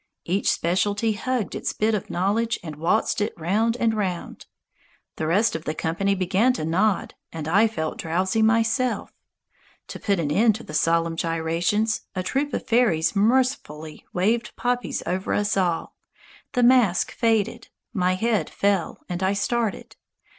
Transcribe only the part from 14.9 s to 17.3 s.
over us all, the masque